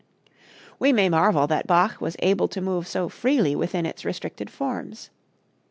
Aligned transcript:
We 0.79 0.91
may 0.91 1.09
marvel 1.09 1.45
that 1.45 1.67
Bach 1.67 2.01
was 2.01 2.15
able 2.23 2.47
to 2.47 2.59
move 2.59 2.87
so 2.87 3.07
freely 3.07 3.55
within 3.55 3.85
its 3.85 4.03
restricted 4.03 4.49
forms. 4.49 5.11